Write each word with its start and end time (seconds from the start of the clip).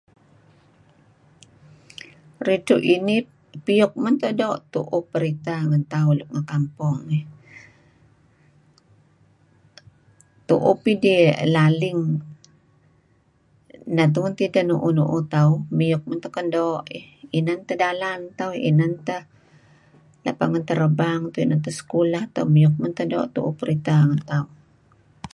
Ridtu' 2.47 2.85
inih 2.95 3.23
piyuk 3.65 3.91
mento 4.03 4.29
ddo' 4.37 4.61
tu'uh 4.73 5.05
peritah 5.11 5.61
ngan 5.69 5.83
tauh 5.93 6.11
luk 6.19 6.29
ngi 6.33 6.43
kampong 6.51 6.99
eh. 7.17 7.23
Tu'uh 10.47 10.77
pidih 10.83 11.21
laling 11.55 11.99
neh 13.95 14.07
tungen 14.13 14.35
tideh 14.39 14.65
nu'uh-nu'uh 14.69 15.23
tauh, 15.33 15.55
miyuk 15.77 16.03
mento 16.09 16.27
kan 16.35 16.47
doo' 16.55 16.83
eh. 16.97 17.05
Inan 17.37 17.59
teh 17.67 17.77
dalan 17.83 18.19
tauh 18.39 18.53
inan 18.69 18.93
teh 19.07 19.21
lapangan 20.25 20.63
terbang 20.69 21.21
tauh, 21.31 21.43
inan 21.45 21.59
teh 21.65 21.73
sekulah 21.79 22.23
tauh, 22.35 22.47
miyuk 22.55 22.75
mento' 22.81 23.25
tu'uh 23.35 23.55
perinteh 23.59 23.99
ngen 24.07 24.21
tauh. 24.31 24.47